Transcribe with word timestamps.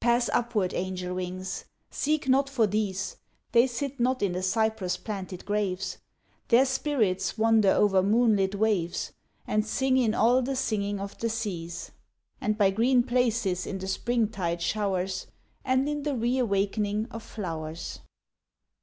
Pass 0.00 0.30
upward 0.32 0.72
angel 0.72 1.14
wings! 1.16 1.66
Seek 1.90 2.26
not 2.26 2.48
for 2.48 2.66
these, 2.66 3.16
They 3.52 3.66
sit 3.66 4.00
not 4.00 4.22
in 4.22 4.32
the 4.32 4.42
cypress 4.42 4.96
planted 4.96 5.44
graves; 5.44 5.98
Their 6.48 6.64
spirits 6.64 7.36
wander 7.36 7.68
over 7.70 8.02
moonlit 8.02 8.54
waves, 8.54 9.12
And 9.46 9.66
sing 9.66 9.98
in 9.98 10.14
all 10.14 10.40
the 10.40 10.56
singing 10.56 10.98
of 11.00 11.18
the 11.18 11.28
seas; 11.28 11.90
And 12.40 12.56
by 12.56 12.70
green 12.70 13.02
places 13.02 13.66
in 13.66 13.76
the 13.76 13.86
spring 13.86 14.28
tide 14.28 14.62
showers, 14.62 15.26
And 15.66 15.86
in 15.86 16.02
the 16.02 16.16
re 16.16 16.38
awakening 16.38 17.08
of 17.10 17.22
flowers. 17.22 18.00